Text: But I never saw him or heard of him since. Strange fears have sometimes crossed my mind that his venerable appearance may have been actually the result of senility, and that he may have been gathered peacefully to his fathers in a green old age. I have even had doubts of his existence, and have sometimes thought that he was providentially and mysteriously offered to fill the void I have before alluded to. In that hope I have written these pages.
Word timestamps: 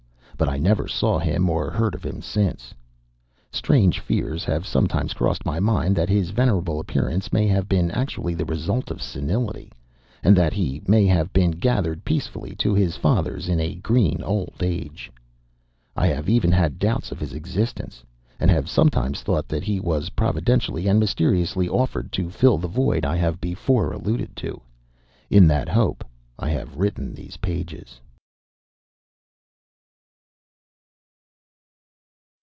But 0.37 0.49
I 0.49 0.57
never 0.57 0.87
saw 0.87 1.19
him 1.19 1.51
or 1.51 1.69
heard 1.69 1.93
of 1.93 2.03
him 2.03 2.19
since. 2.19 2.73
Strange 3.51 3.99
fears 3.99 4.43
have 4.45 4.65
sometimes 4.65 5.13
crossed 5.13 5.45
my 5.45 5.59
mind 5.59 5.95
that 5.97 6.09
his 6.09 6.31
venerable 6.31 6.79
appearance 6.79 7.31
may 7.31 7.45
have 7.45 7.69
been 7.69 7.91
actually 7.91 8.33
the 8.33 8.43
result 8.45 8.89
of 8.89 9.03
senility, 9.03 9.71
and 10.23 10.35
that 10.35 10.53
he 10.53 10.81
may 10.87 11.05
have 11.05 11.31
been 11.31 11.51
gathered 11.51 12.03
peacefully 12.03 12.55
to 12.55 12.73
his 12.73 12.95
fathers 12.97 13.49
in 13.49 13.59
a 13.59 13.75
green 13.75 14.23
old 14.23 14.55
age. 14.61 15.11
I 15.95 16.07
have 16.07 16.27
even 16.27 16.51
had 16.51 16.79
doubts 16.79 17.11
of 17.11 17.19
his 17.19 17.33
existence, 17.33 18.03
and 18.39 18.49
have 18.49 18.67
sometimes 18.67 19.21
thought 19.21 19.47
that 19.47 19.61
he 19.65 19.79
was 19.79 20.09
providentially 20.09 20.87
and 20.87 20.99
mysteriously 20.99 21.69
offered 21.69 22.11
to 22.13 22.31
fill 22.31 22.57
the 22.57 22.67
void 22.67 23.05
I 23.05 23.15
have 23.15 23.39
before 23.39 23.91
alluded 23.93 24.35
to. 24.37 24.59
In 25.29 25.45
that 25.49 25.69
hope 25.69 26.03
I 26.39 26.49
have 26.49 26.77
written 26.77 27.13
these 27.13 27.37
pages. 27.37 28.01